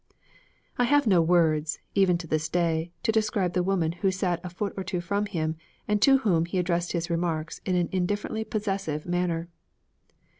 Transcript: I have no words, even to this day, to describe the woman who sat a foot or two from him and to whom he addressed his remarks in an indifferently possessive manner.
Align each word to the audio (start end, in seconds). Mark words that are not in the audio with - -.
I 0.79 0.85
have 0.85 1.05
no 1.05 1.21
words, 1.21 1.77
even 1.93 2.17
to 2.17 2.25
this 2.25 2.49
day, 2.49 2.91
to 3.03 3.11
describe 3.11 3.53
the 3.53 3.61
woman 3.61 3.91
who 3.91 4.09
sat 4.09 4.41
a 4.43 4.49
foot 4.49 4.73
or 4.75 4.83
two 4.83 4.99
from 4.99 5.27
him 5.27 5.57
and 5.87 6.01
to 6.01 6.17
whom 6.25 6.45
he 6.45 6.57
addressed 6.57 6.93
his 6.93 7.11
remarks 7.11 7.61
in 7.67 7.75
an 7.75 7.87
indifferently 7.91 8.43
possessive 8.43 9.05
manner. 9.05 9.47